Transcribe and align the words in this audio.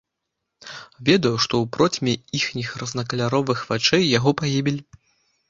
Ведаў, 1.09 1.35
што 1.45 1.53
ў 1.63 1.71
процьме 1.77 2.13
іхніх 2.39 2.73
рознакаляровых 2.81 3.63
вачэй 3.75 4.09
яго 4.17 4.35
пагібель. 4.43 4.81